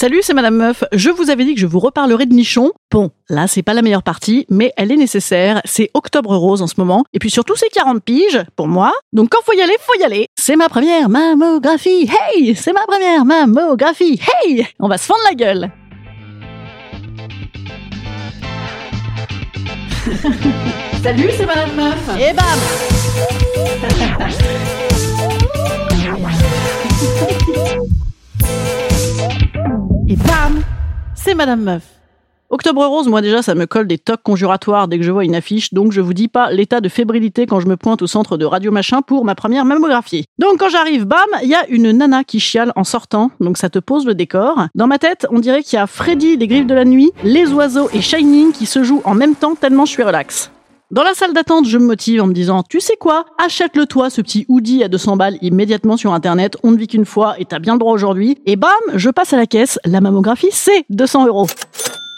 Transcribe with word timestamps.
Salut, 0.00 0.20
c'est 0.22 0.32
Madame 0.32 0.54
Meuf. 0.54 0.84
Je 0.92 1.10
vous 1.10 1.28
avais 1.28 1.44
dit 1.44 1.56
que 1.56 1.60
je 1.60 1.66
vous 1.66 1.80
reparlerai 1.80 2.26
de 2.26 2.32
nichons. 2.32 2.70
Bon, 2.88 3.10
là, 3.28 3.48
c'est 3.48 3.64
pas 3.64 3.74
la 3.74 3.82
meilleure 3.82 4.04
partie, 4.04 4.46
mais 4.48 4.72
elle 4.76 4.92
est 4.92 4.96
nécessaire. 4.96 5.60
C'est 5.64 5.90
octobre 5.92 6.36
rose 6.36 6.62
en 6.62 6.68
ce 6.68 6.74
moment. 6.78 7.02
Et 7.12 7.18
puis 7.18 7.30
surtout, 7.30 7.56
c'est 7.56 7.68
40 7.68 8.00
piges, 8.04 8.44
pour 8.54 8.68
moi. 8.68 8.92
Donc 9.12 9.30
quand 9.30 9.40
faut 9.44 9.54
y 9.54 9.60
aller, 9.60 9.74
faut 9.80 10.00
y 10.00 10.04
aller. 10.04 10.28
C'est 10.36 10.54
ma 10.54 10.68
première 10.68 11.08
mammographie. 11.08 12.08
Hey! 12.36 12.54
C'est 12.54 12.72
ma 12.72 12.86
première 12.86 13.24
mammographie. 13.24 14.20
Hey! 14.44 14.68
On 14.78 14.86
va 14.86 14.98
se 14.98 15.06
fendre 15.06 15.22
la 15.28 15.34
gueule. 15.34 15.68
Salut, 21.02 21.30
c'est 21.36 21.46
Madame 21.46 21.74
Meuf. 21.74 22.08
Et 22.20 22.32
bam! 22.34 22.44
Madame 31.38 31.62
Meuf. 31.62 31.84
Octobre 32.50 32.84
Rose, 32.84 33.06
moi 33.06 33.20
déjà, 33.20 33.42
ça 33.42 33.54
me 33.54 33.66
colle 33.66 33.86
des 33.86 33.96
tocs 33.96 34.24
conjuratoires 34.24 34.88
dès 34.88 34.98
que 34.98 35.04
je 35.04 35.12
vois 35.12 35.24
une 35.24 35.36
affiche, 35.36 35.72
donc 35.72 35.92
je 35.92 36.00
vous 36.00 36.14
dis 36.14 36.26
pas 36.26 36.50
l'état 36.50 36.80
de 36.80 36.88
fébrilité 36.88 37.46
quand 37.46 37.60
je 37.60 37.68
me 37.68 37.76
pointe 37.76 38.02
au 38.02 38.08
centre 38.08 38.36
de 38.36 38.44
Radio 38.44 38.72
Machin 38.72 39.02
pour 39.02 39.24
ma 39.24 39.36
première 39.36 39.64
mammographie. 39.64 40.24
Donc 40.40 40.58
quand 40.58 40.68
j'arrive, 40.68 41.04
bam, 41.04 41.28
il 41.44 41.48
y 41.48 41.54
a 41.54 41.64
une 41.68 41.92
nana 41.92 42.24
qui 42.24 42.40
chiale 42.40 42.72
en 42.74 42.82
sortant, 42.82 43.30
donc 43.38 43.56
ça 43.56 43.70
te 43.70 43.78
pose 43.78 44.04
le 44.04 44.16
décor. 44.16 44.66
Dans 44.74 44.88
ma 44.88 44.98
tête, 44.98 45.28
on 45.30 45.38
dirait 45.38 45.62
qu'il 45.62 45.76
y 45.76 45.80
a 45.80 45.86
Freddy 45.86 46.36
des 46.36 46.48
Griffes 46.48 46.66
de 46.66 46.74
la 46.74 46.84
Nuit, 46.84 47.12
Les 47.22 47.52
Oiseaux 47.52 47.88
et 47.92 48.00
Shining 48.00 48.50
qui 48.50 48.66
se 48.66 48.82
jouent 48.82 49.02
en 49.04 49.14
même 49.14 49.36
temps 49.36 49.54
tellement 49.54 49.84
je 49.84 49.92
suis 49.92 50.02
relax. 50.02 50.50
Dans 50.90 51.02
la 51.02 51.12
salle 51.12 51.34
d'attente, 51.34 51.66
je 51.66 51.76
me 51.76 51.84
motive 51.84 52.22
en 52.22 52.26
me 52.26 52.32
disant, 52.32 52.62
tu 52.62 52.80
sais 52.80 52.96
quoi, 52.98 53.26
achète-le 53.36 53.84
toi, 53.84 54.08
ce 54.08 54.22
petit 54.22 54.46
hoodie 54.48 54.82
à 54.82 54.88
200 54.88 55.18
balles 55.18 55.36
immédiatement 55.42 55.98
sur 55.98 56.14
internet, 56.14 56.56
on 56.62 56.70
ne 56.70 56.78
vit 56.78 56.86
qu'une 56.86 57.04
fois 57.04 57.38
et 57.38 57.44
t'as 57.44 57.58
bien 57.58 57.74
le 57.74 57.78
droit 57.78 57.92
aujourd'hui. 57.92 58.38
Et 58.46 58.56
bam, 58.56 58.70
je 58.94 59.10
passe 59.10 59.34
à 59.34 59.36
la 59.36 59.44
caisse, 59.44 59.78
la 59.84 60.00
mammographie 60.00 60.48
c'est 60.50 60.86
200 60.88 61.26
euros. 61.26 61.46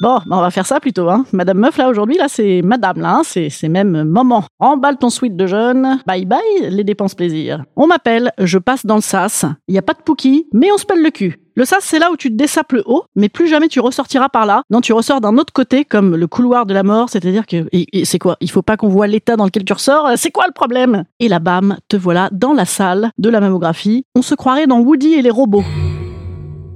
Bon, 0.00 0.18
bah, 0.24 0.36
on 0.38 0.40
va 0.40 0.52
faire 0.52 0.66
ça 0.66 0.78
plutôt, 0.78 1.10
hein. 1.10 1.26
Madame 1.32 1.58
Meuf, 1.58 1.78
là, 1.78 1.88
aujourd'hui, 1.88 2.16
là, 2.16 2.26
c'est 2.28 2.62
madame, 2.62 3.00
là, 3.00 3.16
hein. 3.16 3.22
c'est, 3.24 3.68
même 3.68 4.04
maman. 4.04 4.44
Emballe 4.60 4.98
ton 4.98 5.10
suite 5.10 5.36
de 5.36 5.48
jeune. 5.48 5.98
Bye 6.06 6.24
bye, 6.24 6.40
les 6.70 6.84
dépenses 6.84 7.16
plaisir. 7.16 7.64
On 7.74 7.88
m'appelle, 7.88 8.30
je 8.38 8.58
passe 8.58 8.86
dans 8.86 8.94
le 8.94 9.02
sas. 9.02 9.46
Il 9.66 9.74
y 9.74 9.78
a 9.78 9.82
pas 9.82 9.94
de 9.94 10.02
pouki, 10.02 10.46
mais 10.54 10.70
on 10.72 10.78
se 10.78 10.86
pèle 10.86 11.02
le 11.02 11.10
cul. 11.10 11.40
Le 11.60 11.66
sas, 11.66 11.80
c'est 11.82 11.98
là 11.98 12.10
où 12.10 12.16
tu 12.16 12.30
te 12.30 12.36
dessapes 12.36 12.72
le 12.72 12.82
haut, 12.86 13.04
mais 13.16 13.28
plus 13.28 13.46
jamais 13.46 13.68
tu 13.68 13.80
ressortiras 13.80 14.30
par 14.30 14.46
là. 14.46 14.62
Non, 14.70 14.80
tu 14.80 14.94
ressors 14.94 15.20
d'un 15.20 15.36
autre 15.36 15.52
côté, 15.52 15.84
comme 15.84 16.16
le 16.16 16.26
couloir 16.26 16.64
de 16.64 16.72
la 16.72 16.82
mort, 16.82 17.10
c'est-à-dire 17.10 17.44
que, 17.44 17.68
c'est 18.02 18.18
quoi? 18.18 18.38
Il 18.40 18.50
faut 18.50 18.62
pas 18.62 18.78
qu'on 18.78 18.88
voit 18.88 19.06
l'état 19.06 19.36
dans 19.36 19.44
lequel 19.44 19.66
tu 19.66 19.74
ressors? 19.74 20.08
C'est 20.16 20.30
quoi 20.30 20.46
le 20.46 20.54
problème? 20.54 21.04
Et 21.18 21.28
là, 21.28 21.38
bam, 21.38 21.76
te 21.88 21.98
voilà 21.98 22.30
dans 22.32 22.54
la 22.54 22.64
salle 22.64 23.10
de 23.18 23.28
la 23.28 23.40
mammographie. 23.40 24.06
On 24.14 24.22
se 24.22 24.34
croirait 24.34 24.66
dans 24.66 24.80
Woody 24.80 25.12
et 25.12 25.20
les 25.20 25.28
robots. 25.28 25.64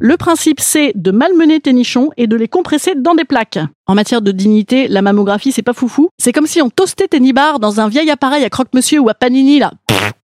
Le 0.01 0.17
principe, 0.19 0.61
c'est 0.61 0.93
de 0.95 1.13
malmener 1.13 1.61
tes 1.61 1.73
nichons 1.73 2.11
et 2.19 2.27
de 2.27 2.37
les 2.37 2.49
compresser 2.49 2.95
dans 2.95 3.15
des 3.15 3.25
plaques. 3.25 3.61
En 3.87 3.95
matière 3.95 4.23
de 4.23 4.33
dignité, 4.33 4.89
la 4.89 5.03
mammographie, 5.03 5.53
c'est 5.53 5.61
pas 5.61 5.75
foufou. 5.75 6.09
C'est 6.19 6.33
comme 6.33 6.47
si 6.47 6.63
on 6.63 6.71
toastait 6.71 7.07
tes 7.07 7.21
nibards 7.21 7.61
dans 7.61 7.81
un 7.81 7.89
vieil 7.89 8.11
appareil 8.11 8.43
à 8.43 8.49
croque-monsieur 8.49 8.99
ou 9.01 9.11
à 9.11 9.15
panini, 9.15 9.59
là. 9.59 9.73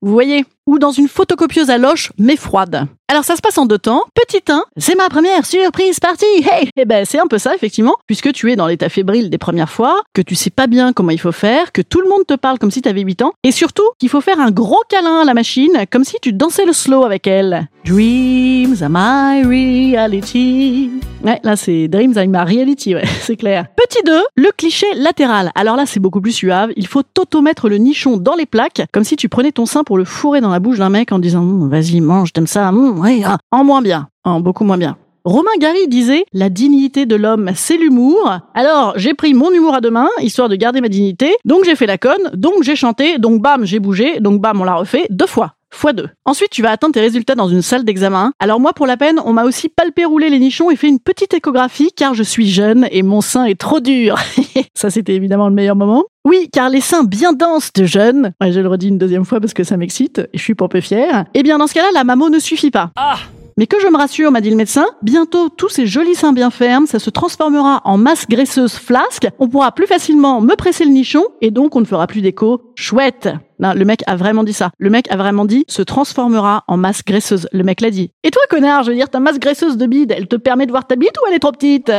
Vous 0.00 0.12
voyez? 0.12 0.44
Ou 0.66 0.78
dans 0.78 0.92
une 0.92 1.08
photocopieuse 1.08 1.70
à 1.70 1.78
loche, 1.78 2.12
mais 2.18 2.36
froide. 2.36 2.86
Alors 3.10 3.24
ça 3.24 3.36
se 3.36 3.40
passe 3.40 3.56
en 3.56 3.64
deux 3.64 3.78
temps. 3.78 4.02
Petit 4.14 4.42
1, 4.46 4.64
c'est 4.76 4.94
ma 4.94 5.08
première 5.08 5.46
surprise 5.46 5.98
partie. 5.98 6.26
Hey 6.52 6.68
Eh 6.76 6.84
ben 6.84 7.06
c'est 7.06 7.18
un 7.18 7.26
peu 7.26 7.38
ça 7.38 7.54
effectivement, 7.54 7.96
puisque 8.06 8.32
tu 8.34 8.52
es 8.52 8.56
dans 8.56 8.66
l'état 8.66 8.90
fébrile 8.90 9.30
des 9.30 9.38
premières 9.38 9.70
fois, 9.70 10.02
que 10.12 10.20
tu 10.20 10.34
sais 10.34 10.50
pas 10.50 10.66
bien 10.66 10.92
comment 10.92 11.10
il 11.10 11.18
faut 11.18 11.32
faire, 11.32 11.72
que 11.72 11.80
tout 11.80 12.02
le 12.02 12.08
monde 12.10 12.26
te 12.26 12.34
parle 12.34 12.58
comme 12.58 12.70
si 12.70 12.82
tu 12.82 12.88
avais 12.88 13.00
8 13.00 13.22
ans, 13.22 13.32
et 13.44 13.50
surtout 13.50 13.88
qu'il 13.98 14.10
faut 14.10 14.20
faire 14.20 14.38
un 14.40 14.50
gros 14.50 14.82
câlin 14.90 15.22
à 15.22 15.24
la 15.24 15.32
machine, 15.32 15.72
comme 15.90 16.04
si 16.04 16.16
tu 16.20 16.34
dansais 16.34 16.66
le 16.66 16.74
slow 16.74 17.02
avec 17.04 17.26
elle. 17.26 17.66
Dreams 17.86 18.82
are 18.82 18.90
my 18.90 19.42
reality. 19.42 20.90
Ouais, 21.24 21.40
là 21.44 21.56
c'est 21.56 21.88
Dreams 21.88 22.18
are 22.18 22.26
my 22.26 22.44
reality, 22.44 22.94
ouais, 22.94 23.06
c'est 23.22 23.36
clair. 23.36 23.47
Petit 23.76 24.02
2, 24.04 24.12
le 24.36 24.50
cliché 24.56 24.86
latéral. 24.96 25.50
Alors 25.54 25.76
là 25.76 25.86
c'est 25.86 26.00
beaucoup 26.00 26.20
plus 26.20 26.32
suave, 26.32 26.70
il 26.76 26.86
faut 26.86 27.02
t'auto-mettre 27.02 27.68
le 27.68 27.76
nichon 27.78 28.16
dans 28.16 28.34
les 28.34 28.46
plaques, 28.46 28.82
comme 28.92 29.04
si 29.04 29.16
tu 29.16 29.28
prenais 29.28 29.52
ton 29.52 29.66
sein 29.66 29.84
pour 29.84 29.98
le 29.98 30.04
fourrer 30.04 30.40
dans 30.40 30.50
la 30.50 30.60
bouche 30.60 30.78
d'un 30.78 30.90
mec 30.90 31.12
en 31.12 31.18
disant 31.18 31.40
Hum, 31.40 31.68
vas-y 31.68 32.00
mange, 32.00 32.32
t'aimes 32.32 32.46
ça, 32.46 32.68
Hum, 32.68 33.02
ah. 33.24 33.38
en 33.50 33.64
moins 33.64 33.82
bien, 33.82 34.08
en 34.24 34.40
beaucoup 34.40 34.64
moins 34.64 34.78
bien. 34.78 34.96
Romain 35.24 35.50
Gary 35.58 35.88
disait 35.88 36.24
La 36.32 36.48
dignité 36.48 37.04
de 37.04 37.14
l'homme, 37.14 37.50
c'est 37.54 37.76
l'humour. 37.76 38.38
Alors, 38.54 38.94
j'ai 38.96 39.12
pris 39.14 39.34
mon 39.34 39.50
humour 39.52 39.74
à 39.74 39.80
deux 39.80 39.90
mains, 39.90 40.08
histoire 40.22 40.48
de 40.48 40.56
garder 40.56 40.80
ma 40.80 40.88
dignité. 40.88 41.34
Donc, 41.44 41.64
j'ai 41.64 41.76
fait 41.76 41.86
la 41.86 41.98
conne, 41.98 42.30
donc 42.34 42.62
j'ai 42.62 42.76
chanté, 42.76 43.18
donc 43.18 43.42
bam, 43.42 43.64
j'ai 43.66 43.78
bougé, 43.78 44.20
donc 44.20 44.40
bam, 44.40 44.60
on 44.60 44.64
l'a 44.64 44.76
refait 44.76 45.06
deux 45.10 45.26
fois. 45.26 45.52
Fois 45.70 45.92
deux. 45.92 46.08
Ensuite, 46.24 46.50
tu 46.50 46.62
vas 46.62 46.70
atteindre 46.70 46.94
tes 46.94 47.00
résultats 47.00 47.34
dans 47.34 47.48
une 47.48 47.62
salle 47.62 47.84
d'examen. 47.84 48.32
Alors 48.38 48.60
moi, 48.60 48.72
pour 48.72 48.86
la 48.86 48.96
peine, 48.96 49.20
on 49.24 49.32
m'a 49.32 49.44
aussi 49.44 49.68
palpé 49.68 50.04
rouler 50.04 50.30
les 50.30 50.38
nichons 50.38 50.70
et 50.70 50.76
fait 50.76 50.88
une 50.88 51.00
petite 51.00 51.34
échographie 51.34 51.90
car 51.94 52.14
je 52.14 52.22
suis 52.22 52.48
jeune 52.48 52.88
et 52.90 53.02
mon 53.02 53.20
sein 53.20 53.44
est 53.44 53.58
trop 53.58 53.80
dur. 53.80 54.18
ça, 54.74 54.90
c'était 54.90 55.14
évidemment 55.14 55.48
le 55.48 55.54
meilleur 55.54 55.76
moment. 55.76 56.04
Oui, 56.24 56.48
car 56.52 56.68
les 56.68 56.80
seins 56.80 57.04
bien 57.04 57.32
denses 57.32 57.72
de 57.72 57.84
jeunes, 57.84 58.32
ouais, 58.40 58.52
je 58.52 58.60
le 58.60 58.68
redis 58.68 58.88
une 58.88 58.98
deuxième 58.98 59.24
fois 59.24 59.40
parce 59.40 59.54
que 59.54 59.64
ça 59.64 59.76
m'excite 59.76 60.18
et 60.18 60.38
je 60.38 60.42
suis 60.42 60.54
peu 60.54 60.80
fière, 60.80 61.24
eh 61.34 61.42
bien 61.42 61.58
dans 61.58 61.66
ce 61.66 61.74
cas-là, 61.74 61.88
la 61.94 62.04
mammo 62.04 62.28
ne 62.28 62.38
suffit 62.38 62.70
pas. 62.70 62.90
Mais 63.58 63.66
que 63.66 63.80
je 63.80 63.88
me 63.88 63.96
rassure, 63.96 64.30
m'a 64.30 64.40
dit 64.40 64.50
le 64.50 64.56
médecin, 64.56 64.86
bientôt 65.02 65.48
tous 65.48 65.68
ces 65.68 65.84
jolis 65.84 66.14
seins 66.14 66.32
bien 66.32 66.48
fermes, 66.48 66.86
ça 66.86 67.00
se 67.00 67.10
transformera 67.10 67.82
en 67.84 67.98
masse 67.98 68.28
graisseuse 68.28 68.74
flasque, 68.74 69.26
on 69.40 69.48
pourra 69.48 69.72
plus 69.72 69.88
facilement 69.88 70.40
me 70.40 70.54
presser 70.54 70.84
le 70.84 70.92
nichon, 70.92 71.24
et 71.40 71.50
donc 71.50 71.74
on 71.74 71.80
ne 71.80 71.84
fera 71.84 72.06
plus 72.06 72.20
d'écho. 72.20 72.62
Chouette 72.76 73.28
Non, 73.58 73.72
le 73.74 73.84
mec 73.84 74.04
a 74.06 74.14
vraiment 74.14 74.44
dit 74.44 74.52
ça. 74.52 74.70
Le 74.78 74.90
mec 74.90 75.10
a 75.10 75.16
vraiment 75.16 75.44
dit 75.44 75.64
se 75.66 75.82
transformera 75.82 76.62
en 76.68 76.76
masse 76.76 77.04
graisseuse. 77.04 77.48
Le 77.52 77.64
mec 77.64 77.80
l'a 77.80 77.90
dit. 77.90 78.12
Et 78.22 78.30
toi, 78.30 78.42
connard, 78.48 78.84
je 78.84 78.90
veux 78.90 78.96
dire, 78.96 79.10
ta 79.10 79.18
masse 79.18 79.40
graisseuse 79.40 79.76
de 79.76 79.86
bide, 79.86 80.14
elle 80.16 80.28
te 80.28 80.36
permet 80.36 80.66
de 80.66 80.70
voir 80.70 80.86
ta 80.86 80.94
bite 80.94 81.18
ou 81.20 81.26
elle 81.28 81.34
est 81.34 81.40
trop 81.40 81.50
petite? 81.50 81.90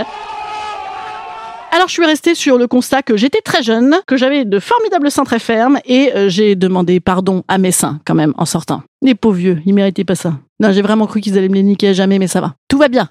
Alors 1.72 1.90
je 1.90 1.94
suis 1.94 2.06
restée 2.06 2.36
sur 2.36 2.58
le 2.58 2.68
constat 2.68 3.02
que 3.02 3.18
j'étais 3.18 3.42
très 3.42 3.64
jeune, 3.64 3.98
que 4.08 4.16
j'avais 4.16 4.46
de 4.46 4.60
formidables 4.60 5.12
seins 5.12 5.26
très 5.26 5.40
fermes 5.40 5.80
et 5.84 6.14
euh, 6.16 6.30
j'ai 6.30 6.56
demandé 6.56 7.02
pardon 7.02 7.44
à 7.50 7.58
mes 7.58 7.72
seins 7.72 8.00
quand 8.06 8.16
même 8.16 8.34
en 8.38 8.46
sortant. 8.46 8.82
Les 9.02 9.14
pauvres 9.14 9.36
vieux, 9.36 9.62
ils 9.66 9.74
méritaient 9.74 10.06
pas 10.06 10.16
ça. 10.16 10.36
Non, 10.62 10.74
j'ai 10.74 10.82
vraiment 10.82 11.08
cru 11.08 11.22
qu'ils 11.22 11.38
allaient 11.38 11.48
me 11.48 11.54
les 11.54 11.64
niquer 11.64 11.90
à 11.90 11.94
jamais, 11.94 12.20
mais 12.20 12.28
ça 12.28 12.42
va. 12.42 12.56
Tout 12.68 12.78
va 12.78 12.90
bien. 12.90 13.08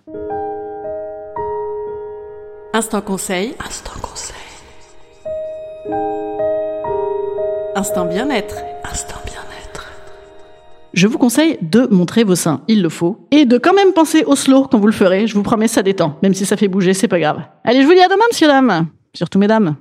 Instant 2.74 3.00
conseil. 3.00 3.54
Instant 3.66 3.98
conseil. 4.02 4.36
Instant 7.74 8.04
bien-être. 8.04 8.56
Instant 8.84 9.16
bien-être. 9.24 9.90
Je 10.92 11.06
vous 11.06 11.16
conseille 11.16 11.56
de 11.62 11.86
montrer 11.90 12.22
vos 12.22 12.34
seins, 12.34 12.60
il 12.68 12.82
le 12.82 12.90
faut, 12.90 13.26
et 13.30 13.46
de 13.46 13.56
quand 13.56 13.72
même 13.72 13.92
penser 13.94 14.24
au 14.24 14.36
slow 14.36 14.64
quand 14.70 14.78
vous 14.78 14.86
le 14.86 14.92
ferez. 14.92 15.26
Je 15.26 15.34
vous 15.34 15.42
promets, 15.42 15.68
ça 15.68 15.82
détend, 15.82 16.18
même 16.22 16.34
si 16.34 16.44
ça 16.44 16.58
fait 16.58 16.68
bouger, 16.68 16.92
c'est 16.92 17.08
pas 17.08 17.18
grave. 17.18 17.40
Allez, 17.64 17.80
je 17.80 17.86
vous 17.86 17.94
dis 17.94 18.00
à 18.00 18.08
demain, 18.08 18.24
monsieur 18.30 18.46
dames, 18.46 18.88
surtout 19.14 19.38
mesdames. 19.38 19.76